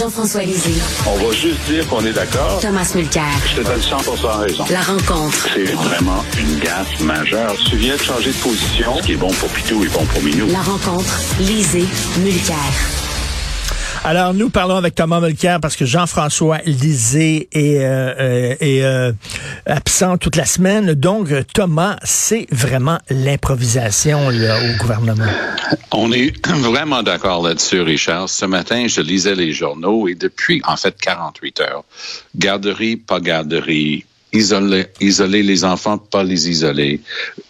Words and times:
Jean-François 0.00 0.44
Lisée. 0.44 0.80
On 1.06 1.14
va 1.16 1.30
juste 1.30 1.60
dire 1.68 1.86
qu'on 1.86 2.02
est 2.06 2.14
d'accord. 2.14 2.58
Thomas 2.58 2.90
Mulcair. 2.94 3.22
Je 3.44 3.60
te 3.60 3.66
donne 3.66 3.80
100% 3.80 4.38
raison. 4.38 4.64
La 4.70 4.80
rencontre. 4.80 5.46
C'est 5.54 5.74
vraiment 5.74 6.24
une 6.38 6.58
gaffe 6.58 7.00
majeure. 7.00 7.54
Tu 7.68 7.76
viens 7.76 7.96
de 7.96 8.00
changer 8.00 8.30
de 8.30 8.36
position. 8.38 8.96
Ce 8.96 9.02
qui 9.02 9.12
est 9.12 9.16
bon 9.16 9.28
pour 9.28 9.50
Pitou 9.50 9.84
est 9.84 9.92
bon 9.92 10.06
pour 10.06 10.22
Minou. 10.22 10.46
La 10.46 10.62
rencontre. 10.62 11.20
Lisée. 11.38 11.86
Mulcair. 12.20 12.99
Alors, 14.02 14.32
nous 14.32 14.48
parlons 14.48 14.76
avec 14.76 14.94
Thomas 14.94 15.20
Mulcair 15.20 15.60
parce 15.60 15.76
que 15.76 15.84
Jean-François 15.84 16.58
Lisée 16.64 17.48
est, 17.52 17.84
euh, 17.84 18.14
euh, 18.18 18.56
est 18.58 18.82
euh, 18.82 19.12
absent 19.66 20.16
toute 20.16 20.36
la 20.36 20.46
semaine. 20.46 20.94
Donc, 20.94 21.28
Thomas, 21.52 21.96
c'est 22.02 22.46
vraiment 22.50 22.98
l'improvisation 23.10 24.28
au 24.28 24.78
gouvernement. 24.78 25.26
On 25.92 26.12
est 26.12 26.32
vraiment 26.48 27.02
d'accord 27.02 27.42
là-dessus, 27.42 27.82
Richard. 27.82 28.30
Ce 28.30 28.46
matin, 28.46 28.86
je 28.88 29.02
lisais 29.02 29.34
les 29.34 29.52
journaux 29.52 30.08
et 30.08 30.14
depuis, 30.14 30.62
en 30.64 30.78
fait, 30.78 30.96
48 30.98 31.60
heures, 31.60 31.84
garderie, 32.34 32.96
pas 32.96 33.20
garderie, 33.20 34.06
isoler, 34.32 34.86
isoler 35.00 35.42
les 35.42 35.64
enfants, 35.64 35.98
pas 35.98 36.22
les 36.22 36.48
isoler. 36.48 37.00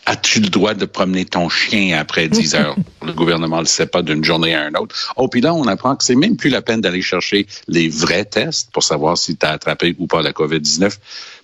As-tu 0.06 0.40
le 0.40 0.48
droit 0.48 0.74
de 0.74 0.84
promener 0.84 1.24
ton 1.24 1.48
chien 1.48 1.98
après 1.98 2.28
10 2.28 2.54
heures? 2.56 2.76
le 3.04 3.12
gouvernement 3.12 3.56
ne 3.56 3.62
le 3.62 3.66
sait 3.66 3.86
pas 3.86 4.02
d'une 4.02 4.24
journée 4.24 4.54
à 4.54 4.68
une 4.68 4.76
autre. 4.76 4.94
Oh, 5.16 5.28
puis 5.28 5.40
là, 5.40 5.54
on 5.54 5.66
apprend 5.66 5.96
que 5.96 6.04
c'est 6.04 6.14
même 6.14 6.36
plus 6.36 6.50
la 6.50 6.62
peine 6.62 6.80
d'aller 6.80 7.02
chercher 7.02 7.46
les 7.68 7.88
vrais 7.88 8.24
tests 8.24 8.70
pour 8.72 8.82
savoir 8.82 9.16
si 9.16 9.36
tu 9.36 9.46
as 9.46 9.50
attrapé 9.50 9.94
ou 9.98 10.06
pas 10.06 10.22
la 10.22 10.32
COVID-19. 10.32 10.96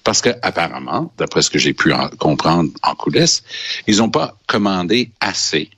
Parce 0.04 0.20
que, 0.20 0.30
apparemment, 0.42 1.12
d'après 1.18 1.42
ce 1.42 1.50
que 1.50 1.58
j'ai 1.58 1.72
pu 1.72 1.92
comprendre 2.18 2.70
en 2.82 2.94
coulisses, 2.94 3.42
ils 3.86 3.96
n'ont 3.98 4.10
pas 4.10 4.36
commandé 4.46 5.10
assez 5.20 5.70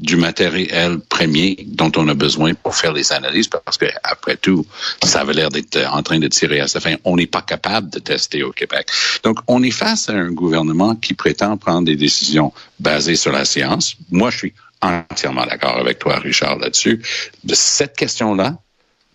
du 0.00 0.16
matériel 0.16 0.98
premier 1.08 1.56
dont 1.66 1.92
on 1.96 2.08
a 2.08 2.14
besoin 2.14 2.54
pour 2.54 2.74
faire 2.74 2.92
les 2.92 3.12
analyses, 3.12 3.48
parce 3.48 3.76
que 3.76 3.86
après 4.02 4.36
tout, 4.36 4.66
ça 5.04 5.20
avait 5.20 5.34
l'air 5.34 5.50
d'être 5.50 5.78
en 5.92 6.02
train 6.02 6.18
de 6.18 6.28
tirer 6.28 6.60
à 6.60 6.68
sa 6.68 6.80
fin. 6.80 6.96
On 7.04 7.16
n'est 7.16 7.26
pas 7.26 7.42
capable 7.42 7.90
de 7.90 7.98
tester 7.98 8.42
au 8.42 8.50
Québec. 8.50 8.88
Donc, 9.22 9.38
on 9.46 9.62
est 9.62 9.70
face 9.70 10.08
à 10.08 10.14
un 10.14 10.32
gouvernement 10.32 10.96
qui 10.96 11.14
prétend 11.14 11.56
prendre 11.58 11.86
des 11.86 11.96
décisions 11.96 12.52
basées 12.78 13.16
sur 13.16 13.32
la 13.32 13.44
science. 13.44 13.96
Moi, 14.10 14.30
je 14.30 14.38
suis 14.38 14.54
entièrement 14.80 15.44
d'accord 15.44 15.76
avec 15.76 15.98
toi, 15.98 16.18
Richard, 16.18 16.58
là-dessus. 16.58 17.02
De 17.44 17.54
cette 17.54 17.96
question-là, 17.96 18.56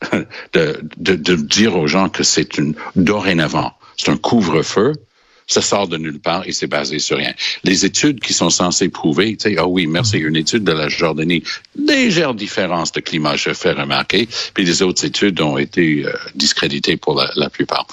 de, 0.53 0.81
de, 0.97 1.15
de 1.15 1.35
dire 1.35 1.75
aux 1.75 1.87
gens 1.87 2.09
que 2.09 2.23
c'est 2.23 2.57
une 2.59 2.75
dorénavant, 2.95 3.73
c'est 3.97 4.11
un 4.11 4.17
couvre-feu, 4.17 4.93
ça 5.47 5.61
sort 5.61 5.87
de 5.87 5.97
nulle 5.97 6.19
part 6.19 6.43
et 6.47 6.51
c'est 6.51 6.67
basé 6.67 6.99
sur 6.99 7.17
rien. 7.17 7.33
Les 7.63 7.85
études 7.85 8.19
qui 8.19 8.33
sont 8.33 8.49
censées 8.49 8.89
prouver, 8.89 9.37
tu 9.37 9.49
sais, 9.49 9.55
ah 9.57 9.67
oui, 9.67 9.87
merci, 9.87 10.17
une 10.17 10.35
étude 10.35 10.63
de 10.63 10.71
la 10.71 10.89
Jordanie, 10.89 11.43
légère 11.75 12.33
différence 12.33 12.91
de 12.91 12.99
climat, 12.99 13.35
je 13.35 13.53
fais 13.53 13.71
remarquer, 13.71 14.27
puis 14.53 14.65
les 14.65 14.81
autres 14.81 15.05
études 15.05 15.39
ont 15.41 15.57
été 15.57 16.05
euh, 16.05 16.13
discréditées 16.33 16.97
pour 16.97 17.21
la, 17.35 17.49
plupart. 17.49 17.85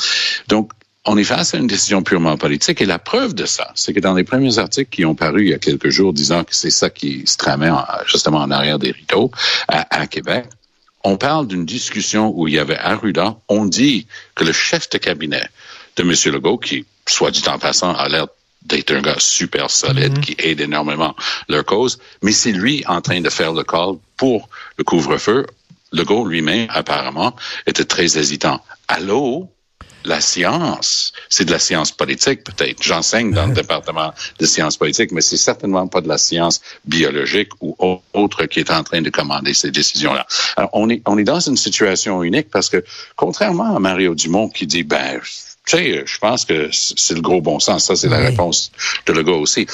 Donc, 0.49 0.73
on 1.05 1.19
est 1.19 1.25
face 1.25 1.55
à 1.55 1.59
une 1.59 1.67
décision 1.67 2.03
purement 2.03 2.37
politique 2.37 2.81
et 2.81 2.87
la 2.87 2.99
preuve 2.99 3.35
de 3.35 3.45
ça, 3.45 3.71
c'est 3.75 3.93
que 3.93 4.01
dans 4.01 4.15
les 4.15 4.25
premiers 4.25 4.59
articles 4.59 4.91
qui 4.91 5.05
ont 5.05 5.15
paru 5.15 5.43
il 5.43 5.51
y 5.51 5.55
a 5.55 5.59
quelques 5.59 5.91
jours 5.91 6.13
disant 6.13 6.45
que 6.45 6.55
c'est 6.55 6.71
ça 6.71 6.91
qui 6.91 7.25
se 7.27 7.37
tramait 7.37 7.71
justement 8.07 8.39
en 8.39 8.51
arrière 8.51 8.79
des 8.79 8.93
rideaux 8.93 9.31
à, 9.69 10.01
à 10.01 10.07
Québec, 10.07 10.47
on 11.05 11.17
parle 11.17 11.49
d'une 11.49 11.67
discussion 11.67 12.33
où 12.35 12.47
il 12.47 12.55
y 12.55 12.59
avait 12.59 12.79
Arruda, 12.79 13.37
on 13.49 13.65
dit 13.65 14.07
que 14.37 14.45
le 14.45 14.53
chef 14.53 14.89
de 14.91 14.99
cabinet 14.99 15.49
de 15.97 16.03
M. 16.03 16.33
Legault, 16.33 16.59
qui 16.59 16.87
soit 17.07 17.31
dit 17.31 17.43
en 17.49 17.59
passant, 17.59 17.95
a 17.95 18.09
l'air 18.09 18.27
d'être 18.65 18.93
un 18.93 19.01
gars 19.01 19.17
super 19.19 19.71
solide 19.71 20.21
qui 20.21 20.37
aide 20.39 20.61
énormément 20.61 21.15
leur 21.49 21.65
cause, 21.65 21.99
mais 22.23 22.33
c'est 22.33 22.53
lui 22.53 22.85
en 22.87 23.01
train 23.01 23.21
de 23.21 23.31
faire 23.31 23.53
le 23.53 23.65
call 23.65 23.97
pour 24.17 24.49
le 24.77 24.85
couvre-feu. 24.85 25.47
Legault 25.93 26.27
lui-même, 26.27 26.69
apparemment, 26.71 27.37
était 27.67 27.85
très 27.85 28.17
hésitant. 28.17 28.65
Allô? 28.89 29.49
La 30.05 30.21
science, 30.21 31.13
c'est 31.29 31.45
de 31.45 31.53
la 31.53 31.61
science 31.61 31.93
politique 31.93 32.43
peut-être. 32.43 32.83
J'enseigne 32.83 33.33
dans 33.33 33.47
le 33.47 33.55
département 33.63 34.13
de 34.41 34.47
sciences 34.47 34.77
politiques, 34.77 35.13
mais 35.13 35.21
c'est 35.21 35.37
certainement 35.37 35.87
pas 35.87 36.01
de 36.01 36.09
la 36.09 36.19
science 36.19 36.61
biologique 36.85 37.51
ou 37.61 37.77
autre 38.13 38.47
qui 38.47 38.59
est 38.59 38.71
en 38.73 38.83
train 38.83 39.01
de 39.01 39.11
commander 39.11 39.55
ces 39.55 39.71
décisions-là. 39.71 40.27
Alors, 40.57 40.71
on 40.73 40.91
est, 40.91 41.03
on 41.07 41.19
est 41.19 41.25
dans 41.25 41.39
une 41.39 41.57
situation 41.57 42.25
unique 42.25 42.51
parce 42.51 42.69
que, 42.69 42.83
contrairement 43.15 43.77
à 43.77 43.79
Mario 43.79 44.17
Dumont 44.17 44.49
qui 44.49 44.67
dit, 44.67 44.83
ben, 44.83 45.21
tu 45.67 45.77
sais, 45.77 46.03
je 46.07 46.19
pense 46.19 46.45
que 46.45 46.71
c'est 46.73 47.15
le 47.15 47.21
gros 47.21 47.41
bon 47.41 47.61
sens. 47.61 47.87
Ça, 47.87 47.97
c'est 47.97 48.09
la 48.09 48.19
réponse 48.19 48.73
de 49.07 49.13
Legault 49.13 49.41
aussi. 49.41 49.67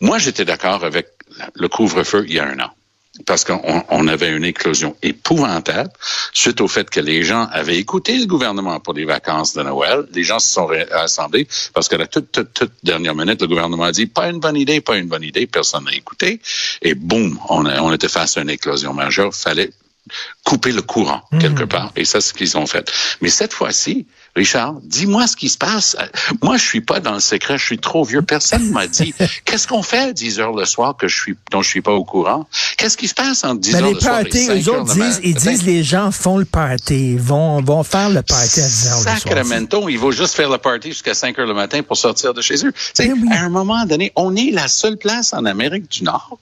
Moi, 0.00 0.18
j'étais 0.18 0.44
d'accord 0.44 0.84
avec 0.84 1.08
le 1.54 1.68
couvre-feu 1.68 2.24
il 2.26 2.34
y 2.34 2.38
a 2.38 2.46
un 2.46 2.58
an 2.60 2.70
parce 3.26 3.44
qu'on 3.44 4.08
avait 4.08 4.30
une 4.30 4.44
éclosion 4.44 4.96
épouvantable 5.02 5.90
suite 6.32 6.60
au 6.60 6.68
fait 6.68 6.88
que 6.88 7.00
les 7.00 7.24
gens 7.24 7.48
avaient 7.52 7.76
écouté 7.76 8.16
le 8.16 8.26
gouvernement 8.26 8.80
pour 8.80 8.94
les 8.94 9.04
vacances 9.04 9.54
de 9.54 9.62
Noël. 9.62 10.06
Les 10.12 10.24
gens 10.24 10.38
se 10.38 10.50
sont 10.50 10.68
rassemblés 10.90 11.46
parce 11.74 11.88
que 11.88 11.96
la 11.96 12.06
toute, 12.06 12.30
toute, 12.30 12.52
toute 12.54 12.72
dernière 12.82 13.14
minute, 13.14 13.40
le 13.40 13.48
gouvernement 13.48 13.84
a 13.84 13.92
dit 13.92 14.06
pas 14.06 14.28
une 14.28 14.40
bonne 14.40 14.56
idée, 14.56 14.80
pas 14.80 14.96
une 14.96 15.08
bonne 15.08 15.22
idée. 15.22 15.46
Personne 15.46 15.84
n'a 15.84 15.94
écouté. 15.94 16.40
Et 16.82 16.94
boum, 16.94 17.38
on, 17.48 17.66
on 17.66 17.92
était 17.92 18.08
face 18.08 18.36
à 18.36 18.42
une 18.42 18.50
éclosion 18.50 18.92
majeure. 18.94 19.34
Fallait 19.34 19.70
couper 20.44 20.72
le 20.72 20.82
courant 20.82 21.22
quelque 21.40 21.64
part. 21.64 21.92
Et 21.96 22.04
ça, 22.04 22.20
c'est 22.20 22.28
ce 22.28 22.34
qu'ils 22.34 22.56
ont 22.56 22.66
fait. 22.66 22.90
Mais 23.20 23.28
cette 23.28 23.52
fois-ci, 23.52 24.06
Richard, 24.36 24.76
dis-moi 24.84 25.26
ce 25.26 25.36
qui 25.36 25.48
se 25.48 25.58
passe. 25.58 25.96
Moi, 26.42 26.56
je 26.56 26.64
suis 26.64 26.80
pas 26.80 27.00
dans 27.00 27.14
le 27.14 27.20
secret, 27.20 27.58
je 27.58 27.64
suis 27.64 27.78
trop 27.78 28.04
vieux. 28.04 28.22
Personne 28.22 28.70
m'a 28.70 28.86
dit 28.86 29.12
qu'est-ce 29.44 29.66
qu'on 29.66 29.82
fait 29.82 29.98
à 29.98 30.12
10 30.12 30.40
heures 30.40 30.52
le 30.52 30.64
soir 30.64 30.96
que 30.96 31.08
je 31.08 31.20
suis, 31.20 31.36
dont 31.50 31.60
je 31.60 31.68
suis 31.68 31.80
pas 31.80 31.92
au 31.92 32.04
courant? 32.04 32.46
Qu'est-ce 32.76 32.96
qui 32.96 33.08
se 33.08 33.14
passe 33.14 33.44
en 33.44 33.54
10 33.54 33.72
ben, 33.72 33.84
heures 33.84 33.92
le 33.92 34.00
soir 34.00 34.20
et 34.20 34.30
5 34.30 34.54
eux 34.54 34.68
autres 34.70 34.94
disent, 34.94 35.20
ils 35.24 35.34
disent 35.34 35.64
les 35.64 35.82
gens 35.82 36.10
font 36.12 36.38
le 36.38 36.44
party, 36.44 37.16
vont, 37.16 37.60
vont 37.62 37.82
faire 37.82 38.10
le 38.10 38.22
party 38.22 38.60
à 38.60 38.66
10 38.66 38.86
heures 38.86 38.96
le 38.96 39.02
soir. 39.02 39.18
Sacramento, 39.18 39.88
ils 39.88 39.98
vont 39.98 40.12
juste 40.12 40.34
faire 40.34 40.50
le 40.50 40.58
party 40.58 40.90
jusqu'à 40.90 41.14
5 41.14 41.38
heures 41.38 41.46
le 41.46 41.54
matin 41.54 41.82
pour 41.82 41.96
sortir 41.96 42.32
de 42.32 42.40
chez 42.40 42.64
eux. 42.64 42.72
Ben 42.98 43.32
à 43.32 43.44
un 43.44 43.48
moment 43.48 43.84
donné, 43.86 44.12
on 44.14 44.36
est 44.36 44.50
la 44.52 44.68
seule 44.68 44.96
place 44.96 45.32
en 45.32 45.44
Amérique 45.44 45.90
du 45.90 46.04
Nord. 46.04 46.38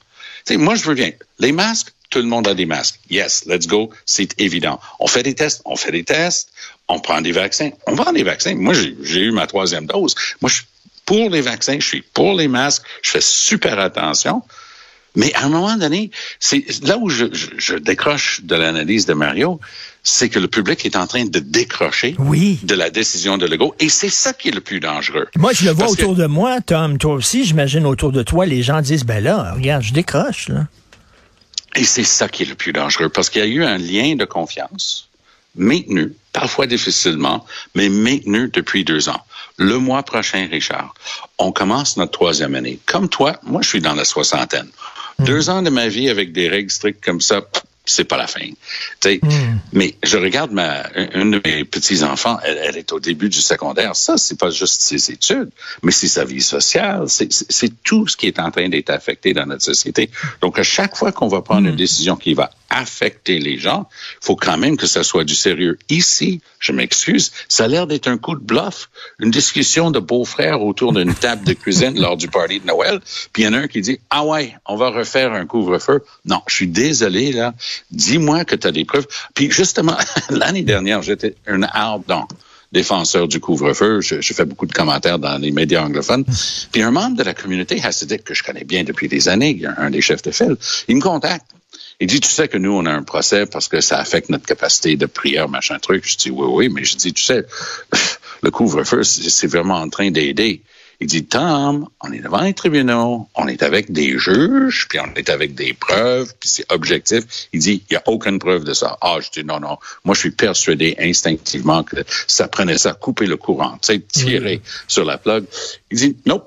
Sais, 0.47 0.57
moi, 0.57 0.75
je 0.75 0.93
bien. 0.93 1.11
Les 1.39 1.53
masques, 1.53 1.93
tout 2.11 2.19
le 2.19 2.25
monde 2.25 2.49
a 2.49 2.55
des 2.55 2.67
masques. 2.67 2.99
Yes, 3.11 3.45
let's 3.47 3.67
go. 3.67 3.91
C'est 4.05 4.41
évident. 4.41 4.81
On 5.01 5.07
fait 5.07 5.23
des 5.23 5.35
tests, 5.35 5.63
on 5.65 5.77
fait 5.77 5.93
des 5.93 6.05
tests, 6.05 6.51
on 6.89 7.01
prend 7.01 7.21
des 7.21 7.33
vaccins, 7.33 7.71
on 7.87 7.97
prend 7.97 8.13
des 8.13 8.23
vaccins. 8.23 8.55
Moi, 8.55 8.75
j'ai 8.75 9.21
eu 9.21 9.33
ma 9.33 9.47
troisième 9.47 9.87
dose. 9.87 10.15
Moi, 10.41 10.49
je 10.49 10.57
suis 10.57 10.67
pour 11.05 11.31
les 11.31 11.41
vaccins, 11.41 11.79
je 11.79 11.87
suis 11.87 12.03
pour 12.03 12.35
les 12.35 12.49
masques, 12.49 12.83
je 13.03 13.11
fais 13.11 13.21
super 13.21 13.79
attention. 13.79 14.43
Mais 15.15 15.33
à 15.35 15.47
un 15.47 15.49
moment 15.49 15.77
donné, 15.77 16.11
c'est 16.41 16.65
là 16.83 16.99
où 16.99 17.09
je, 17.09 17.77
décroche 17.77 18.43
de 18.43 18.55
l'analyse 18.55 19.07
de 19.07 19.15
Mario, 19.15 19.61
c'est 20.09 20.29
que 20.29 20.39
le 20.39 20.47
public 20.47 20.87
est 20.87 20.95
en 20.95 21.09
train 21.09 21.25
de 21.25 21.41
décrocher 21.41 22.15
oui. 22.19 22.61
de 22.63 22.77
la 22.77 22.91
décision 22.91 23.39
de 23.39 23.47
Legault. 23.47 23.75
Et 23.81 23.89
c'est 23.89 24.09
ça 24.09 24.33
qui 24.33 24.49
est 24.49 24.53
le 24.53 24.61
plus 24.61 24.79
dangereux. 24.79 25.27
Moi, 25.37 25.53
je 25.53 25.65
le 25.65 25.73
vois 25.73 25.89
autour 25.91 26.15
de 26.15 26.27
moi, 26.27 26.61
Tom, 26.61 26.97
toi 26.97 27.15
aussi, 27.15 27.45
j'imagine 27.45 27.85
autour 27.85 28.13
de 28.13 28.23
toi, 28.23 28.47
les 28.47 28.63
gens 28.63 28.81
disent, 28.81 29.05
ben 29.05 29.23
là, 29.23 29.53
regarde, 29.55 29.83
je 29.83 29.93
décroche, 29.93 30.49
là. 30.49 30.69
Et 31.75 31.83
c'est 31.83 32.05
ça 32.05 32.29
qui 32.29 32.45
est 32.45 32.47
le 32.47 32.55
plus 32.55 32.73
dangereux, 32.73 33.09
parce 33.09 33.29
qu'il 33.29 33.41
y 33.41 33.45
a 33.45 33.49
eu 33.49 33.65
un 33.65 33.79
lien 33.79 34.15
de 34.15 34.25
confiance 34.25 35.09
maintenu, 35.57 36.13
parfois 36.33 36.69
difficilement, 36.69 37.45
mais 37.75 37.89
maintenu 37.89 38.49
depuis 38.53 38.85
deux 38.85 39.09
ans. 39.09 39.21
Le 39.57 39.79
mois 39.79 40.05
prochain, 40.05 40.47
Richard, 40.49 40.95
on 41.39 41.51
commence 41.51 41.97
notre 41.97 42.13
troisième 42.13 42.55
année. 42.55 42.79
Comme 42.87 43.09
toi, 43.09 43.41
moi, 43.43 43.61
je 43.63 43.69
suis 43.69 43.81
dans 43.81 43.95
la 43.95 44.05
soixantaine. 44.05 44.69
Deux 45.19 45.51
ans 45.51 45.63
de 45.63 45.71
ma 45.71 45.89
vie 45.89 46.11
avec 46.11 46.33
des 46.33 46.49
règles 46.49 46.71
strictes 46.71 47.03
comme 47.03 47.23
ça, 47.23 47.41
c'est 47.87 48.05
pas 48.05 48.17
la 48.17 48.27
fin. 48.27 48.47
Mm. 49.05 49.59
Mais 49.73 49.95
je 50.03 50.19
regarde 50.19 50.53
ma 50.53 50.89
une 51.15 51.31
de 51.31 51.41
mes 51.45 51.65
petits 51.65 52.03
enfants, 52.03 52.39
elle, 52.45 52.77
est 52.77 52.93
au 52.93 53.01
début 53.01 53.29
du 53.29 53.41
secondaire. 53.41 53.97
Ça, 53.97 54.17
c'est 54.17 54.39
pas 54.39 54.51
juste 54.51 54.83
ses 54.83 55.11
études, 55.11 55.51
mais 55.83 55.93
c'est 55.93 56.09
sa 56.09 56.25
vie 56.25 56.43
sociale. 56.43 57.05
C'est 57.09 57.83
tout 57.83 58.07
ce 58.09 58.17
qui 58.17 58.27
est 58.27 58.39
en 58.39 58.51
train 58.51 58.69
d'être 58.69 58.91
affecté 58.91 59.33
dans 59.33 59.47
notre 59.47 59.63
société. 59.63 60.11
Donc, 60.41 60.59
à 60.59 60.63
chaque 60.63 60.97
fois 60.97 61.13
qu'on 61.13 61.29
va 61.29 61.43
prendre 61.43 61.67
une 61.69 61.75
mm. 61.75 61.77
décision 61.77 62.17
qui 62.17 62.35
va 62.35 62.51
affecter 62.69 63.39
les 63.39 63.59
gens, 63.59 63.89
faut 64.21 64.37
quand 64.37 64.59
même 64.59 64.77
que 64.77 64.87
ça 64.87 65.05
soit 65.05 65.25
du 65.25 65.35
sérieux. 65.35 65.79
Ici, 65.89 66.41
je 66.59 66.73
m'excuse, 66.73 67.33
ça 67.49 67.65
a 67.65 67.69
l'air 67.69 67.87
d'être 67.87 68.09
un 68.09 68.19
coup 68.19 68.35
de 68.35 68.45
bluff, 68.45 68.91
une 69.21 69.31
discussion 69.31 69.91
de 69.91 70.01
beaux-frères 70.01 70.63
autour 70.63 70.93
d'une 70.93 71.15
table 71.27 71.45
de 71.45 71.53
cuisine 71.53 71.99
lors 72.01 72.17
du 72.17 72.29
party 72.29 72.61
de 72.61 72.67
Noël, 72.67 73.01
puis 73.33 73.45
il 73.45 73.47
y 73.47 73.49
en 73.49 73.53
a 73.53 73.59
un 73.59 73.69
qui 73.69 73.81
dit 73.81 74.01
"Ah 74.11 74.25
ouais, 74.25 74.55
on 74.67 74.77
va 74.77 74.91
refaire 74.91 75.33
un 75.33 75.47
couvre-feu." 75.47 76.03
Non, 76.25 76.43
je 76.49 76.55
suis 76.55 76.67
désolé 76.67 77.33
là, 77.33 77.55
dis-moi 77.91 78.45
que 78.45 78.57
tu 78.57 78.67
as 78.67 78.73
des 78.73 78.85
preuves. 78.85 79.07
Puis 79.35 79.51
justement, 79.51 79.97
l'année 80.31 80.63
dernière, 80.63 81.03
j'étais 81.03 81.35
un 81.47 81.63
ardent 81.63 82.27
défenseur 82.73 83.29
du 83.29 83.41
couvre-feu. 83.41 84.01
Je, 84.01 84.33
fais 84.35 84.45
beaucoup 84.45 84.67
de 84.67 84.73
commentaires 84.73 85.19
dans 85.19 85.39
les 85.39 85.51
médias 85.51 85.85
anglophones. 85.85 86.25
Puis 86.73 86.83
un 86.83 86.91
membre 86.91 87.17
de 87.17 87.23
la 87.23 87.35
communauté 87.35 87.81
hassidique 87.83 88.25
que 88.25 88.35
je 88.35 88.43
connais 88.43 88.65
bien 88.65 88.85
depuis 88.85 89.09
des 89.09 89.29
années, 89.29 89.63
un 89.77 89.91
des 89.91 90.01
chefs 90.01 90.23
de 90.23 90.31
file, 90.31 90.57
il 90.89 90.97
me 90.97 91.01
contacte. 91.01 91.47
Il 91.99 92.09
dit, 92.09 92.21
tu 92.21 92.29
sais 92.29 92.49
que 92.49 92.59
nous, 92.59 92.73
on 92.73 92.85
a 92.85 92.93
un 92.93 93.03
procès 93.03 93.47
parce 93.47 93.69
que 93.69 93.81
ça 93.81 93.99
affecte 93.99 94.29
notre 94.29 94.45
capacité 94.45 94.97
de 94.97 95.07
prière, 95.07 95.49
machin 95.49 95.79
truc. 95.79 96.05
Je 96.07 96.17
dis, 96.19 96.31
oui, 96.31 96.47
oui, 96.49 96.69
mais 96.69 96.85
je 96.85 96.97
dis, 96.97 97.15
tu 97.15 97.25
sais, 97.25 97.47
le 98.43 98.51
couvre-feu, 98.51 99.03
c'est 99.03 99.47
vraiment 99.47 99.77
en 99.77 99.89
train 99.89 100.11
d'aider. 100.11 100.63
Il 101.01 101.07
dit, 101.07 101.27
Tom, 101.27 101.89
on 102.03 102.13
est 102.13 102.21
devant 102.21 102.41
les 102.41 102.55
tribunaux, 102.55 103.29
on 103.35 103.49
est 103.49 103.63
avec 103.63 103.93
des 103.93 104.19
juges, 104.19 104.87
puis 104.89 104.99
on 104.99 105.15
est 105.15 105.29
avec 105.29 105.55
des 105.55 105.75
preuves, 105.75 106.33
puis 106.41 106.49
c'est 106.49 106.73
objectif. 106.73 107.25
Il 107.53 107.61
dit, 107.61 107.83
il 107.91 107.95
n'y 107.95 107.97
a 107.97 108.03
aucune 108.07 108.39
preuve 108.39 108.65
de 108.65 108.73
ça. 108.73 108.97
Ah, 109.01 109.19
je 109.21 109.31
dis, 109.31 109.47
non, 109.47 109.61
non, 109.61 109.79
moi, 110.05 110.15
je 110.15 110.21
suis 110.21 110.31
persuadé 110.31 110.97
instinctivement 110.99 111.83
que 111.83 111.97
ça 112.27 112.49
prenait 112.49 112.79
ça, 112.79 112.95
couper 112.95 113.27
le 113.27 113.37
courant, 113.37 113.79
tu 113.83 113.93
sais, 113.93 114.01
tirer 114.01 114.63
sur 114.89 115.05
la 115.05 115.19
plug. 115.19 115.45
Il 115.93 115.99
dit, 115.99 116.17
non. 116.27 116.43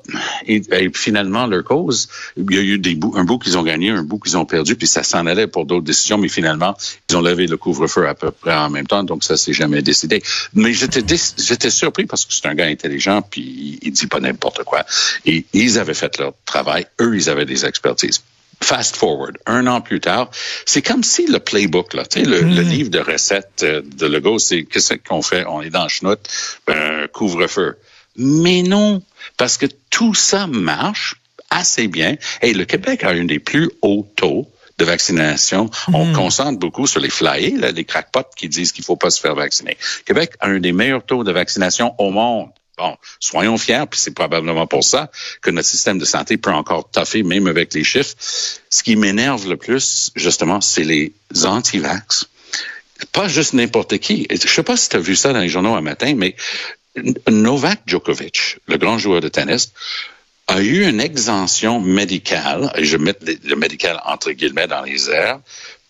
Et, 0.48 0.62
finalement, 0.94 1.48
leur 1.48 1.64
cause, 1.64 2.10
il 2.36 2.54
y 2.54 2.58
a 2.58 2.62
eu 2.62 2.78
des 2.78 2.96
bouts, 2.96 3.14
un 3.16 3.24
bout 3.24 3.40
qu'ils 3.40 3.58
ont 3.58 3.64
gagné, 3.64 3.90
un 3.90 4.04
bout 4.04 4.20
qu'ils 4.20 4.38
ont 4.38 4.46
perdu, 4.46 4.76
puis 4.76 4.88
ça 4.88 5.02
s'en 5.02 5.26
allait 5.28 5.48
pour 5.48 5.66
d'autres 5.66 5.86
décisions, 5.86 6.18
mais 6.18 6.28
finalement, 6.28 6.76
ils 7.10 7.16
ont 7.16 7.22
levé 7.22 7.48
le 7.48 7.56
couvre-feu 7.56 8.06
à 8.06 8.16
peu 8.16 8.32
près 8.32 8.54
en 8.54 8.70
même 8.70 8.86
temps, 8.86 9.04
donc 9.04 9.24
ça 9.24 9.38
s'est 9.38 9.54
jamais 9.54 9.82
décidé. 9.82 10.22
Mais 10.54 10.74
j'étais, 10.74 11.02
j'étais 11.38 11.70
surpris 11.70 12.06
parce 12.06 12.26
que 12.26 12.34
c'est 12.34 12.48
un 12.48 12.56
gars 12.56 12.66
intelligent, 12.66 13.22
puis 13.22 13.80
il, 13.82 13.92
dit 13.94 14.08
pas 14.08 14.20
n'importe 14.20 14.66
quoi. 14.66 14.86
Et 15.26 15.46
ils 15.54 15.80
avaient 15.80 15.94
fait 15.94 16.18
leur 16.18 16.34
travail. 16.46 16.88
Eux, 17.00 17.16
ils 17.16 17.30
avaient 17.30 17.46
des 17.46 17.66
expertises. 17.66 18.22
Fast 18.62 18.98
forward, 18.98 19.38
un 19.46 19.68
an 19.68 19.80
plus 19.80 20.02
tard, 20.02 20.30
c'est 20.66 20.82
comme 20.82 21.02
si 21.02 21.28
le 21.28 21.40
playbook, 21.40 21.94
là, 21.94 22.04
le, 22.18 22.42
le, 22.42 22.42
mm. 22.42 22.68
livre 22.68 22.90
de 22.90 23.00
recettes 23.00 23.64
euh, 23.64 23.82
de 23.86 24.06
Legault, 24.06 24.38
c'est 24.38 24.66
qu'est-ce 24.66 24.96
qu'on 24.96 25.22
fait? 25.22 25.46
On 25.48 25.62
est 25.62 25.70
dans 25.70 25.84
le 25.84 25.90
chenoute, 25.90 26.28
ben, 26.68 27.08
couvre-feu. 27.08 27.78
Mais 28.16 28.62
non, 28.64 29.02
parce 29.38 29.58
que 29.58 29.66
tout 29.90 30.14
ça 30.14 30.48
marche 30.48 31.16
assez 31.50 31.88
bien. 31.88 32.16
Et 32.42 32.54
le 32.54 32.66
Québec 32.66 33.04
a 33.04 33.10
un 33.10 33.26
des 33.26 33.40
plus 33.40 33.70
hauts 33.82 34.08
taux 34.16 34.48
de 34.78 34.86
vaccination. 34.86 35.70
On 35.94 36.06
mm. 36.06 36.14
concentre 36.14 36.60
beaucoup 36.60 36.88
sur 36.88 37.00
les 37.00 37.10
flyers, 37.10 37.60
là, 37.60 37.72
les 37.72 37.84
crackpots 37.84 38.32
qui 38.36 38.48
disent 38.48 38.72
qu'il 38.72 38.84
faut 38.84 38.96
pas 38.96 39.10
se 39.10 39.20
faire 39.20 39.36
vacciner. 39.36 39.78
Québec 40.06 40.32
a 40.40 40.48
un 40.48 40.60
des 40.60 40.72
meilleurs 40.72 41.06
taux 41.06 41.24
de 41.24 41.32
vaccination 41.32 41.94
au 41.98 42.12
monde. 42.12 42.50
Bon, 42.78 42.96
soyons 43.20 43.58
fiers, 43.58 43.84
puis 43.92 44.00
c'est 44.00 44.14
probablement 44.14 44.66
pour 44.66 44.86
ça 44.86 45.12
que 45.42 45.52
notre 45.52 45.68
système 45.68 46.00
de 46.00 46.06
santé 46.06 46.38
peut 46.38 46.54
encore 46.54 46.90
taffer, 46.90 47.24
même 47.24 47.46
avec 47.48 47.74
les 47.74 47.84
chiffres. 47.84 48.16
Ce 48.18 48.84
qui 48.84 48.96
m'énerve 48.96 49.50
le 49.50 49.58
plus, 49.58 50.12
justement, 50.16 50.62
c'est 50.62 50.86
les 50.86 51.14
anti-vax. 51.44 52.28
Pas 53.12 53.28
juste 53.28 53.54
n'importe 53.54 53.98
qui. 53.98 54.28
Je 54.32 54.48
sais 54.48 54.64
pas 54.64 54.78
si 54.78 54.88
tu 54.88 54.96
as 54.96 55.00
vu 55.00 55.18
ça 55.18 55.34
dans 55.34 55.40
les 55.40 55.50
journaux 55.50 55.76
un 55.76 55.82
matin, 55.82 56.14
mais 56.16 56.36
Novak 57.30 57.82
Djokovic, 57.86 58.58
le 58.68 58.78
grand 58.78 58.98
joueur 58.98 59.22
de 59.22 59.30
tennis, 59.30 59.72
a 60.48 60.62
eu 60.62 60.88
une 60.88 61.00
exemption 61.00 61.80
médicale, 61.80 62.72
et 62.76 62.84
je 62.84 62.98
mets 62.98 63.16
le 63.44 63.56
médical 63.56 64.02
entre 64.06 64.32
guillemets 64.32 64.68
dans 64.68 64.82
les 64.82 65.10
airs, 65.10 65.40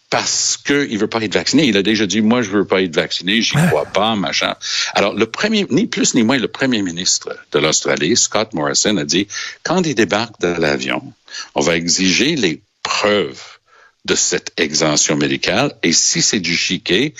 parce 0.09 0.57
qu'il 0.57 0.97
veut 0.97 1.07
pas 1.07 1.21
être 1.21 1.33
vacciné. 1.33 1.65
Il 1.65 1.77
a 1.77 1.83
déjà 1.83 2.05
dit, 2.07 2.21
moi, 2.21 2.41
je 2.41 2.49
veux 2.49 2.65
pas 2.65 2.81
être 2.81 2.95
vacciné, 2.95 3.41
j'y 3.41 3.55
crois 3.67 3.85
pas, 3.85 4.15
machin. 4.15 4.55
Alors, 4.95 5.13
le 5.13 5.25
premier, 5.27 5.67
ni 5.69 5.85
plus 5.85 6.15
ni 6.15 6.23
moins, 6.23 6.37
le 6.37 6.47
premier 6.47 6.81
ministre 6.81 7.37
de 7.51 7.59
l'Australie, 7.59 8.17
Scott 8.17 8.53
Morrison, 8.53 8.97
a 8.97 9.05
dit, 9.05 9.27
quand 9.63 9.85
il 9.85 9.95
débarque 9.95 10.39
de 10.41 10.47
l'avion, 10.47 11.13
on 11.53 11.61
va 11.61 11.75
exiger 11.75 12.35
les 12.35 12.61
preuves 12.81 13.59
de 14.05 14.15
cette 14.15 14.51
exemption 14.57 15.15
médicale, 15.15 15.75
et 15.83 15.93
si 15.93 16.21
c'est 16.21 16.39
du 16.39 16.57
chiquet, 16.57 17.13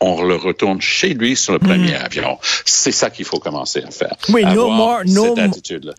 on 0.00 0.22
le 0.22 0.36
retourne 0.36 0.80
chez 0.80 1.14
lui 1.14 1.36
sur 1.36 1.52
le 1.52 1.58
premier 1.58 1.92
mm. 1.92 2.04
avion. 2.04 2.38
C'est 2.64 2.92
ça 2.92 3.10
qu'il 3.10 3.24
faut 3.24 3.38
commencer 3.38 3.82
à 3.82 3.90
faire. 3.90 4.16
Oui, 4.28 4.44
no 4.44 4.68
more, 4.70 5.02
no, 5.06 5.34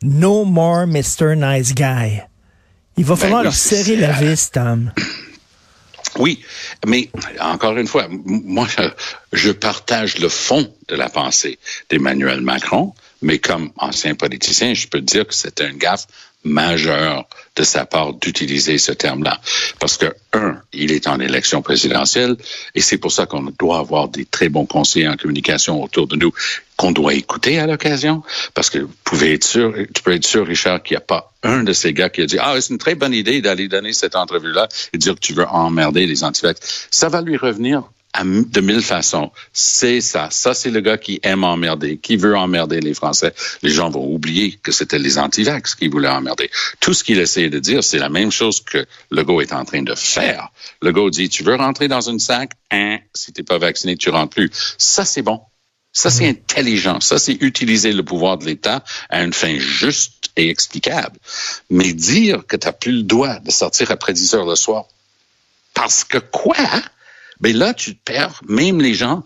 no 0.04 0.46
more 0.46 0.86
Mr. 0.86 1.36
Nice 1.36 1.74
Guy. 1.74 2.22
Il 2.98 3.06
va 3.06 3.16
ben 3.16 3.22
falloir 3.22 3.44
leur 3.44 3.54
serrer 3.54 3.96
la 3.96 4.12
vis, 4.12 4.52
Tom. 4.52 4.92
Oui, 6.20 6.42
mais 6.88 7.10
encore 7.40 7.78
une 7.78 7.86
fois, 7.86 8.08
moi, 8.10 8.66
je 9.34 9.52
partage 9.52 10.18
le 10.18 10.30
fond 10.30 10.74
de 10.88 10.96
la 10.96 11.10
pensée 11.10 11.60
d'Emmanuel 11.90 12.42
Macron, 12.42 12.94
mais 13.22 13.40
comme 13.40 13.72
ancien 13.78 14.16
politicien, 14.16 14.74
je 14.74 14.88
peux 14.88 15.02
dire 15.02 15.25
que 15.28 15.34
c'est 15.34 15.62
un 15.62 15.74
gaffe 15.74 16.08
majeur 16.44 17.28
de 17.56 17.64
sa 17.64 17.86
part 17.86 18.14
d'utiliser 18.14 18.78
ce 18.78 18.92
terme-là. 18.92 19.40
Parce 19.80 19.98
que, 19.98 20.06
un, 20.34 20.62
il 20.72 20.92
est 20.92 21.08
en 21.08 21.19
élection 21.19 21.62
présidentielle 21.62 22.36
et 22.75 22.81
c'est 22.81 22.98
pour 22.98 23.12
ça 23.12 23.25
qu'on 23.25 23.52
doit 23.60 23.80
avoir 23.80 24.08
des 24.08 24.25
très 24.25 24.50
bons 24.50 24.66
conseillers 24.66 25.08
en 25.08 25.18
communication 25.18 25.84
autour 25.84 26.08
de 26.08 26.16
nous 26.16 26.31
qu'on 26.75 26.92
doit 26.92 27.16
écouter 27.16 27.60
à 27.60 27.66
l'occasion. 27.66 28.22
Parce 28.54 28.69
que 28.69 28.80
vous 28.80 28.94
pouvez 29.04 29.34
être 29.34 29.44
sûr, 29.44 29.74
tu 29.94 30.04
peux 30.04 30.14
être 30.14 30.25
sûr, 30.25 30.46
Richard, 30.46 30.84
qu'il 30.84 30.96
n'y 30.96 31.00
a 31.00 31.06
pas 31.06 31.34
un 31.44 31.64
de 31.64 31.74
ces 31.74 31.94
gars 31.94 32.10
qui 32.10 32.22
a 32.22 32.25
dit, 32.25 32.38
ah, 32.40 32.56
c'est 32.62 32.72
une 32.72 32.78
très 32.78 32.96
bonne 32.96 33.14
idée 33.14 33.42
d'aller 33.42 33.68
donner 33.68 33.94
cette 33.94 34.16
entrevue-là 34.16 34.68
et 34.94 34.98
dire 34.98 35.16
que 35.16 35.19
tu 35.19 35.34
veux 35.34 35.48
emmerder 35.48 36.06
les 36.06 36.24
antivax. 36.24 36.88
Ça 36.92 37.10
va 37.10 37.22
lui 37.22 37.38
revenir 37.38 37.84
de 38.24 38.62
mille 38.62 38.81
façons. 38.81 39.31
C'est 39.54 40.02
ça. 40.02 40.30
Ça, 40.31 40.54
c'est 40.54 40.69
le 40.69 40.81
gars 40.81 40.98
qui 40.98 41.19
aime 41.24 41.44
emmerder, 41.44 41.98
qui 41.98 42.18
veut 42.18 42.36
emmerder 42.36 42.80
les 42.80 42.94
Français. 42.94 43.34
Les 43.62 43.72
gens 43.72 43.90
vont 43.90 44.06
oublier 44.06 44.60
que 44.64 44.72
c'était 44.72 45.00
les 45.00 45.18
antivax 45.18 45.75
qui 45.75 45.88
voulaient 45.88 46.10
emmerder. 46.10 46.50
Tout 46.80 46.94
ce 46.94 47.04
qu'il 47.04 47.19
essayait 47.19 47.50
de 47.50 47.60
dire, 47.60 47.84
c'est 47.84 48.00
la 48.00 48.10
même 48.10 48.31
chose 48.31 48.62
que 48.62 48.86
Legault 49.12 49.42
est 49.42 49.54
en 49.54 49.66
train 49.66 49.81
de 49.81 49.96
faire. 49.96 50.50
Legault 50.81 51.10
dit, 51.10 51.30
tu 51.30 51.44
veux 51.44 51.56
rentrer 51.56 51.88
dans 51.88 52.02
une 52.02 52.19
sac? 52.19 52.52
Hein, 52.72 53.00
si 53.14 53.34
t'es 53.34 53.44
pas 53.44 53.58
vacciné, 53.58 53.98
tu 53.98 54.10
rentres 54.10 54.36
plus. 54.36 54.52
Ça, 54.78 55.06
c'est 55.06 55.22
bon. 55.22 55.42
Ça, 55.94 56.12
c'est 56.12 56.25
mhm. 56.25 56.38
intelligent. 56.38 57.00
Ça, 57.00 57.18
c'est 57.18 57.38
utiliser 57.42 57.92
le 57.92 58.04
pouvoir 58.04 58.38
de 58.38 58.46
l'État 58.46 58.84
à 59.10 59.24
une 59.24 59.34
fin 59.34 59.58
juste 59.58 60.30
et 60.36 60.50
explicable. 60.50 61.18
Mais 61.69 61.94
dire 61.94 62.46
que 62.46 62.56
tu 62.56 62.68
n'as 62.68 62.74
plus 62.74 62.92
le 62.92 63.04
droit 63.04 63.40
de 63.40 63.52
sortir 63.52 63.90
après 63.92 64.14
10 64.14 64.36
heures 64.36 64.46
le 64.46 64.56
soir, 64.56 64.86
parce 65.74 66.04
que 66.04 66.19
quoi? 66.19 66.56
Ben 67.39 67.56
là, 67.56 67.74
tu 67.74 67.95
te 67.95 68.04
perds 68.04 68.42
même 68.48 68.81
les 68.81 68.94
gens, 68.94 69.24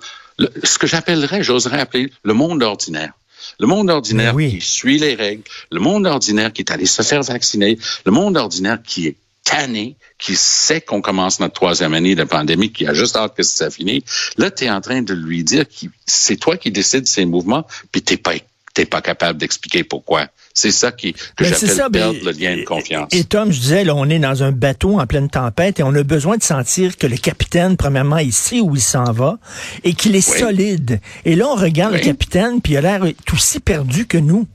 ce 0.64 0.78
que 0.78 0.88
j'appellerais, 0.88 1.44
j'oserais 1.44 1.80
appeler 1.80 2.12
le 2.24 2.34
monde 2.34 2.64
ordinaire. 2.64 3.14
Le 3.60 3.68
monde 3.68 3.90
ordinaire 3.90 4.36
qui 4.36 4.62
suit 4.62 4.98
les 4.98 5.16
règles, 5.16 5.44
le 5.72 5.80
monde 5.80 6.06
ordinaire 6.08 6.54
qui 6.54 6.62
est 6.62 6.72
allé 6.72 6.86
se 6.86 7.02
faire 7.02 7.24
vacciner, 7.24 7.78
le 8.06 8.12
monde 8.12 8.38
ordinaire 8.38 8.80
qui 8.84 9.08
est 9.08 9.16
tanné, 9.44 9.96
qui 10.18 10.36
sait 10.36 10.82
qu'on 10.82 11.02
commence 11.02 11.40
notre 11.40 11.54
troisième 11.54 11.94
année 11.94 12.16
de 12.16 12.24
pandémie, 12.24 12.72
qui 12.72 12.86
a 12.86 12.94
juste 12.94 13.16
hâte 13.16 13.36
que 13.36 13.44
ça 13.44 13.70
finisse. 13.70 14.04
Là, 14.38 14.52
tu 14.52 14.66
es 14.66 14.70
en 14.70 14.82
train 14.82 15.02
de 15.02 15.14
lui 15.14 15.44
dire 15.44 15.68
que 15.68 15.88
c'est 16.06 16.38
toi 16.38 16.58
qui 16.58 16.72
décides 16.72 17.08
ces 17.08 17.26
mouvements, 17.26 17.66
puis 17.92 18.02
t'es 18.02 18.18
pas 18.18 18.34
t'es 18.74 18.86
pas 18.86 19.02
capable 19.02 19.38
d'expliquer 19.38 19.84
pourquoi. 19.84 20.28
C'est 20.54 20.72
ça 20.72 20.92
qui, 20.92 21.14
que 21.14 21.44
ben, 21.44 21.54
j'appelle 21.54 21.92
perdre 21.92 22.20
le 22.26 22.32
lien 22.32 22.58
de 22.58 22.64
confiance. 22.64 23.08
Et, 23.12 23.24
Tom, 23.24 23.52
je 23.52 23.60
disais, 23.60 23.84
là, 23.84 23.96
on 23.96 24.10
est 24.10 24.20
dans 24.20 24.44
un 24.44 24.52
bateau 24.52 25.00
en 25.00 25.08
pleine 25.08 25.30
tempête 25.30 25.80
et 25.80 25.84
on 25.84 25.94
a 25.96 26.04
besoin 26.04 26.38
de 26.38 26.44
sentir 26.44 26.98
que 26.98 27.08
le 27.08 27.18
capitaine, 27.18 27.78
premièrement, 27.78 28.18
il 28.18 28.34
sait 28.34 28.60
où 28.60 28.76
il 28.76 28.82
s'en 28.82 29.12
va 29.12 29.40
et 29.84 29.94
qu'il 29.94 30.16
est 30.16 30.22
solide. 30.22 31.00
Et 31.26 31.36
là, 31.36 31.48
on 31.48 31.56
regarde 31.56 31.94
le 31.94 32.00
capitaine, 32.00 32.62
puis 32.62 32.74
il 32.74 32.78
a 32.78 32.82
l'air 32.82 33.02
tout 33.26 33.36
aussi 33.36 33.60
perdu 33.60 34.06
que 34.06 34.18
nous. 34.18 34.48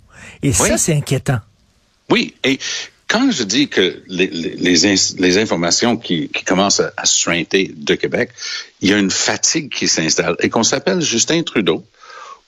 Et 0.43 0.53
ça, 0.53 0.77
c'est 0.77 0.95
inquiétant. 0.95 1.39
Oui, 2.11 2.35
et 2.45 2.59
quand 3.09 3.31
je 3.31 3.43
dis 3.43 3.69
que 3.69 4.03
les, 4.07 4.27
les, 4.27 4.95
les 5.19 5.39
informations 5.39 5.97
qui, 5.97 6.29
qui, 6.29 6.45
commencent 6.45 6.81
à, 6.81 7.07
se 7.07 7.17
suinter 7.17 7.73
de 7.75 7.95
Québec, 7.95 8.31
il 8.81 8.91
y 8.91 8.93
a 8.93 8.99
une 8.99 9.11
fatigue 9.11 9.73
qui 9.73 9.89
s'installe 9.89 10.37
et 10.41 10.49
qu'on 10.49 10.63
s'appelle 10.63 11.01
Justin 11.01 11.43
Trudeau 11.43 11.85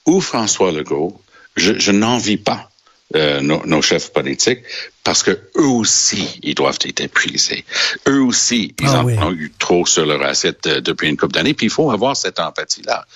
ou 0.05 0.21
François 0.21 0.71
Legault, 0.71 1.19
je, 1.55 1.77
je 1.77 1.91
n'envie 1.91 2.37
pas 2.37 2.69
euh, 3.15 3.41
nos, 3.41 3.65
nos, 3.65 3.81
chefs 3.81 4.13
politiques 4.13 4.59
parce 5.03 5.23
que 5.23 5.31
eux 5.57 5.65
aussi, 5.65 6.39
ils 6.43 6.53
doivent 6.53 6.77
être 6.85 7.01
épuisés. 7.01 7.65
Eux 8.07 8.21
aussi, 8.21 8.75
ils 8.79 8.87
ah 8.87 9.03
en 9.03 9.29
ont 9.29 9.31
eu 9.31 9.51
trop 9.57 9.85
sur 9.87 10.05
leur 10.05 10.21
assiette 10.21 10.67
euh, 10.67 10.81
depuis 10.81 11.09
une 11.09 11.17
couple 11.17 11.33
d'années. 11.33 11.55
Puis 11.55 11.65
il 11.65 11.71
faut 11.71 11.89
avoir 11.89 12.15
cette 12.15 12.39
empathie-là. 12.39 13.07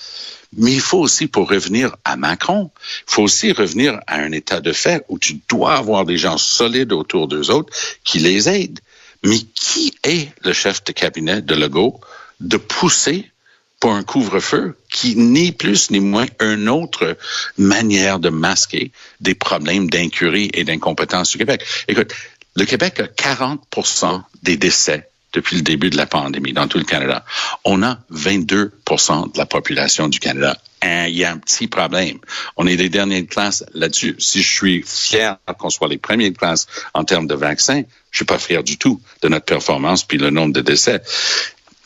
Mais 0.58 0.74
il 0.74 0.82
faut 0.82 1.00
aussi, 1.00 1.28
pour 1.28 1.48
revenir 1.48 1.96
à 2.06 2.16
Macron, 2.16 2.72
il 3.08 3.14
faut 3.14 3.22
aussi 3.24 3.52
revenir 3.52 4.00
à 4.08 4.16
un 4.16 4.32
état 4.32 4.62
de 4.62 4.72
fait 4.72 5.06
où 5.10 5.20
tu 5.20 5.40
dois 5.48 5.76
avoir 5.76 6.06
des 6.06 6.18
gens 6.18 6.40
solides 6.40 6.92
autour 6.92 7.28
d'eux 7.28 7.52
autres 7.52 7.72
qui 8.04 8.18
les 8.18 8.50
aident. 8.50 8.80
Mais 9.24 9.40
qui 9.54 9.94
est 10.04 10.30
le 10.44 10.54
chef 10.54 10.84
de 10.84 10.92
cabinet 10.92 11.42
de 11.42 11.54
Legault 11.54 12.00
de 12.40 12.58
pousser 12.58 13.32
pour 13.84 13.92
un 13.92 14.04
couvre-feu 14.04 14.78
qui 14.90 15.18
n'est 15.18 15.52
plus 15.52 15.92
ni 15.92 16.00
moins 16.00 16.26
une 16.40 16.70
autre 16.70 17.18
manière 17.58 18.20
de 18.20 18.30
masquer 18.30 18.94
des 19.20 19.36
problèmes 19.36 19.90
d'incurie 19.90 20.50
et 20.54 20.64
d'incompétence 20.64 21.32
du 21.32 21.38
Québec. 21.38 21.66
Écoute, 21.90 22.14
le 22.56 22.64
Québec 22.64 23.02
a 23.02 23.08
40 23.08 23.60
des 24.42 24.56
décès 24.56 25.10
depuis 25.34 25.58
le 25.58 25.64
début 25.64 25.90
de 25.90 25.98
la 25.98 26.06
pandémie 26.06 26.54
dans 26.54 26.70
tout 26.70 26.78
le 26.78 26.86
Canada. 26.86 27.26
On 27.66 27.84
a 27.84 28.00
22% 28.10 29.34
de 29.34 29.38
la 29.38 29.46
population 29.46 30.08
du 30.08 30.22
Canada. 30.22 30.58
Hein, 30.82 31.08
il 31.08 31.18
y 31.18 31.26
a 31.26 31.32
un 31.32 31.38
petit 31.38 31.68
problème. 31.68 32.20
On 32.56 32.66
est 32.68 32.78
les 32.78 32.88
dernières 32.88 33.28
classes 33.28 33.66
là-dessus. 33.74 34.16
Si 34.18 34.42
je 34.42 34.50
suis 34.50 34.84
fier 34.84 35.36
qu'on 35.60 35.70
soit 35.70 35.90
les 35.90 35.98
premières 35.98 36.32
classes 36.32 36.68
en 36.94 37.04
termes 37.04 37.28
de 37.28 37.36
vaccins, 37.36 37.84
je 38.12 38.18
suis 38.18 38.26
pas 38.26 38.40
fier 38.40 38.64
du 38.64 38.78
tout 38.78 39.02
de 39.22 39.28
notre 39.28 39.46
performance 39.46 40.06
puis 40.06 40.18
le 40.18 40.30
nombre 40.30 40.54
de 40.54 40.62
décès. 40.62 41.02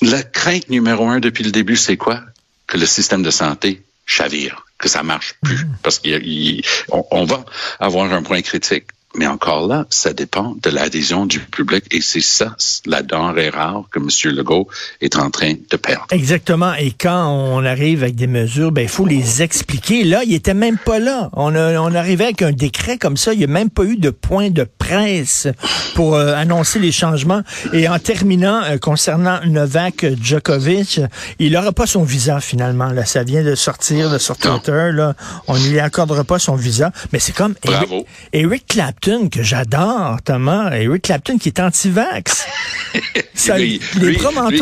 La 0.02 0.22
crainte 0.24 0.70
numéro 0.70 1.08
un 1.08 1.20
depuis 1.20 1.44
le 1.44 1.52
début, 1.52 1.76
c'est 1.76 1.98
quoi? 1.98 2.22
Que 2.68 2.78
le 2.78 2.86
système 2.86 3.24
de 3.24 3.32
santé 3.32 3.84
chavire, 4.06 4.66
que 4.78 4.88
ça 4.88 5.04
marche 5.04 5.36
plus, 5.42 5.66
mm. 5.66 5.78
parce 5.84 6.00
qu'on 6.00 7.04
on 7.12 7.26
va 7.26 7.46
avoir 7.80 8.12
un 8.12 8.24
point 8.24 8.42
critique. 8.42 8.88
Mais 9.16 9.26
encore 9.26 9.68
là, 9.68 9.86
ça 9.90 10.14
dépend 10.14 10.56
de 10.62 10.70
l'adhésion 10.70 11.26
du 11.26 11.40
public 11.40 11.86
et 11.92 12.02
c'est 12.02 12.22
ça 12.22 12.56
la 12.86 13.02
denrée 13.02 13.50
rare 13.50 13.86
que 13.90 14.00
M. 14.00 14.36
Legault 14.36 14.68
est 15.02 15.16
en 15.16 15.32
train 15.32 15.54
de 15.54 15.78
perdre. 15.78 16.06
Exactement. 16.12 16.74
Et 16.76 16.92
quand 16.92 17.28
on 17.30 17.66
arrive 17.66 18.04
avec 18.04 18.16
des 18.16 18.28
mesures, 18.28 18.72
ben 18.72 18.82
il 18.82 18.90
faut 18.90 19.06
les 19.06 19.42
expliquer. 19.42 20.04
Là, 20.04 20.22
il 20.26 20.34
était 20.34 20.54
même 20.54 20.78
pas 20.78 21.00
là. 21.00 21.30
On, 21.34 21.56
a, 21.56 21.80
on 21.80 21.96
arrivait 21.96 22.26
avec 22.26 22.42
un 22.42 22.52
décret 22.52 22.98
comme 22.98 23.18
ça. 23.18 23.34
Il 23.34 23.40
n'y 23.40 23.46
a 23.46 23.48
même 23.48 23.70
pas 23.70 23.86
eu 23.86 23.96
de 23.96 24.10
point 24.10 24.50
de 24.50 24.68
presse 24.78 25.48
pour 25.96 26.16
euh, 26.16 26.36
annoncer 26.36 26.78
les 26.78 26.92
changements. 26.92 27.42
Et 27.74 27.88
en 27.88 27.98
terminant, 28.00 28.62
euh, 28.66 28.78
concernant 28.78 29.40
Novak 29.46 30.06
Djokovic, 30.22 31.00
il 31.40 31.54
n'aura 31.54 31.72
pas 31.72 31.88
son 31.88 32.04
visa 32.04 32.40
finalement. 32.40 32.92
Là, 32.92 33.06
ça 33.06 33.24
vient 33.24 33.44
de 33.44 33.56
sortir 33.56 34.12
de 34.12 34.18
sur 34.18 34.38
Twitter. 34.38 34.92
Là, 34.92 35.16
on 35.48 35.58
ne 35.58 35.70
lui 35.70 35.80
accordera 35.80 36.24
pas 36.24 36.40
son 36.40 36.56
visa. 36.56 36.92
Mais 37.14 37.20
c'est 37.20 37.36
comme 37.36 37.56
Bravo. 37.64 38.06
Eric, 38.34 38.48
Eric 38.48 38.68
Clapton 38.68 38.97
que 39.02 39.42
j'adore, 39.44 40.18
Thomas. 40.24 40.72
Eric 40.76 41.04
Clapton 41.04 41.38
qui 41.38 41.50
est 41.50 41.60
anti-vax. 41.60 42.46
Ça, 43.34 43.58
Lui- 43.58 43.80
les 43.96 44.00
lui- 44.08 44.18
lui-. 44.18 44.62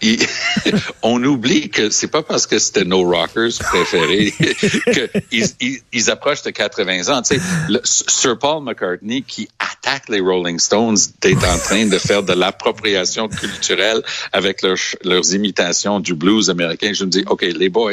Il- 0.00 0.18
on 1.02 1.22
oublie 1.22 1.68
que 1.68 1.90
c'est 1.90 2.06
pas 2.08 2.22
parce 2.22 2.46
que 2.46 2.58
c'était 2.58 2.84
nos 2.84 3.02
rockers 3.04 3.50
préférés 3.60 4.32
qu'ils 5.30 5.46
ils, 5.60 5.78
ils 5.92 6.10
approchent 6.10 6.42
de 6.42 6.50
80 6.50 7.08
ans. 7.14 7.20
Tu 7.22 7.36
sais, 7.36 7.40
le- 7.68 7.80
Sir 7.84 8.38
Paul 8.38 8.64
McCartney 8.64 9.22
qui 9.22 9.48
attaque 9.58 10.08
les 10.08 10.20
Rolling 10.20 10.58
Stones 10.58 10.96
est 11.22 11.36
en 11.44 11.58
train 11.58 11.86
de 11.86 11.98
faire 11.98 12.22
de 12.22 12.32
l'appropriation 12.32 13.28
culturelle 13.28 14.02
avec 14.32 14.62
leurs, 14.62 14.78
leurs 15.04 15.34
imitations 15.34 16.00
du 16.00 16.14
blues 16.14 16.48
américain. 16.48 16.92
Je 16.94 17.04
me 17.04 17.10
dis, 17.10 17.24
OK, 17.26 17.42
les 17.42 17.68
boys, 17.68 17.92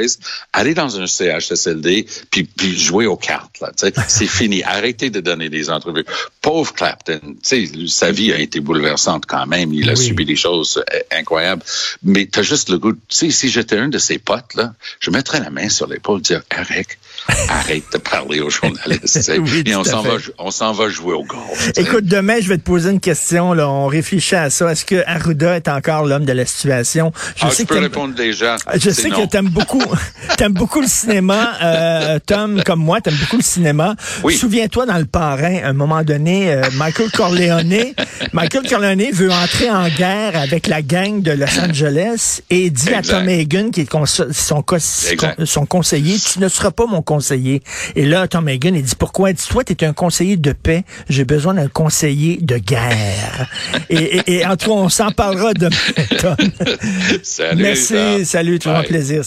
allez 0.54 0.74
dans 0.74 1.00
un 1.00 1.08
CHSLD 1.08 2.08
puis, 2.32 2.44
puis 2.46 2.80
jouez 2.80 3.06
aux 3.06 3.18
cartes. 3.18 3.58
Tu 3.78 3.88
sais. 3.88 3.94
c'est 4.08 4.28
fini. 4.28 4.64
Arrêtez 4.64 5.10
de 5.10 5.20
donner 5.34 5.50
des 5.50 5.70
entrevues. 5.70 6.06
Pauvre 6.42 6.74
Clapton, 6.74 7.20
sais, 7.42 7.66
sa 7.88 8.12
vie 8.12 8.32
a 8.34 8.40
été 8.40 8.60
bouleversante 8.60 9.26
quand 9.26 9.46
même. 9.46 9.74
Il 9.74 9.90
a 9.90 9.94
Oui. 9.94 9.98
subi 10.06 10.26
des 10.26 10.36
choses 10.36 10.84
euh, 10.94 11.00
incroyables. 11.20 11.64
Mais 12.04 12.28
tu 12.32 12.40
as 12.40 12.44
juste 12.44 12.70
le 12.70 12.78
goût. 12.80 12.94
Sais, 13.10 13.30
si 13.32 13.50
j'étais 13.50 13.78
un 13.78 13.88
de 13.90 13.98
ses 13.98 14.18
potes, 14.20 14.54
là, 14.56 14.74
je 15.00 15.10
mettrais 15.12 15.40
la 15.40 15.50
main 15.50 15.70
sur 15.70 15.88
l'épaule 15.88 16.20
et 16.20 16.22
dire 16.22 16.42
Eric, 16.58 16.98
arrête 17.50 17.84
de 17.94 17.98
parler 17.98 18.40
aux 18.42 18.50
journalistes. 18.50 19.08
sais. 19.08 19.38
Oui, 19.44 19.64
et 19.66 19.76
on 19.76 19.84
s'en 19.84 20.02
va, 20.02 20.16
on 20.38 20.52
s'en 20.52 20.72
va 20.72 20.88
jouer 20.90 21.14
au 21.14 21.24
golf. 21.24 21.72
sais. 21.76 21.82
Écoute, 21.82 22.06
demain, 22.06 22.38
je 22.42 22.48
vais 22.48 22.58
te 22.58 22.64
poser 22.64 22.92
une 22.92 23.00
question. 23.00 23.54
Là. 23.54 23.70
On 23.70 23.88
réfléchit 23.88 24.36
à 24.36 24.50
ça. 24.50 24.72
Est-ce 24.72 24.86
que 24.86 25.04
Arruda 25.06 25.56
est 25.58 25.68
encore 25.68 26.06
l'homme 26.06 26.26
de 26.26 26.32
la 26.34 26.46
situation? 26.46 27.12
Ah, 27.42 27.50
je 27.52 27.64
que 27.64 27.68
peux 27.74 27.80
répondre 27.80 28.14
déjà. 28.16 28.56
Je 28.76 28.90
sais 28.90 29.10
non. 29.10 29.22
que 29.26 29.30
t'aimes 29.30 29.50
beaucoup, 29.50 29.84
t'aimes 30.38 30.54
beaucoup 30.54 30.82
le 30.82 30.88
cinéma, 30.88 31.58
euh, 31.62 32.20
Tom, 32.26 32.62
comme 32.64 32.80
moi, 32.80 33.02
t'aimes 33.02 33.18
beaucoup 33.20 33.38
le 33.38 33.44
cinéma. 33.44 33.96
Oui. 34.24 34.36
Souviens-toi 34.38 34.86
dans 34.86 34.98
le 34.98 35.06
parrain, 35.24 35.60
à 35.64 35.70
un 35.70 35.74
moment 35.74 36.04
donné, 36.04 36.52
euh, 36.52 36.64
Michael 36.74 37.10
Corleone, 37.10 37.94
Michael 38.34 38.68
Corleone 38.68 39.06
veut 39.14 39.32
entrer 39.32 39.70
en 39.70 39.88
guerre 39.88 40.36
avec 40.36 40.68
la 40.68 40.82
gang 40.82 41.22
de 41.22 41.32
Los 41.32 41.58
Angeles 41.62 42.42
et 42.50 42.70
dit 42.70 42.94
à. 42.94 43.02
Tom 43.02 43.30
Hagen, 43.30 43.72
qui 43.72 43.82
est 43.82 43.90
son, 44.34 45.66
conseiller, 45.66 46.18
tu 46.20 46.40
ne 46.40 46.50
seras 46.50 46.72
pas 46.72 46.88
mon 46.88 47.02
conseiller. 47.02 47.62
Et 47.96 48.06
là, 48.06 48.28
Tom 48.28 48.50
Hagen, 48.50 48.76
il 48.76 48.84
dit 48.84 48.96
pourquoi? 48.98 49.30
Il 49.30 49.36
dit, 49.36 49.48
toi, 49.48 49.64
t'es 49.64 49.86
un 49.86 49.94
conseiller 49.94 50.36
de 50.36 50.52
paix, 50.52 50.84
j'ai 51.08 51.24
besoin 51.24 51.54
d'un 51.54 51.70
conseiller 51.70 52.40
de 52.42 52.58
guerre. 52.58 53.48
et, 53.90 54.18
et, 54.18 54.34
et 54.40 54.46
en 54.46 54.58
tout 54.58 54.68
cas, 54.68 54.76
on 54.76 54.90
s'en 54.90 55.12
parlera 55.12 55.54
demain, 55.54 55.76
Tom. 56.20 56.36
Salut, 57.24 57.62
Merci, 57.62 58.26
salut, 58.26 58.60
toujours 58.60 58.78
un 58.78 58.84
plaisir. 58.84 59.24